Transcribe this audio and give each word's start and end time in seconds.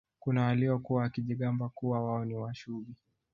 kuna 0.19 0.41
waliokuwa 0.45 1.01
wakijigamba 1.01 1.69
kuwa 1.69 2.01
wao 2.03 2.25
ni 2.25 2.35
Washubi 2.35 2.95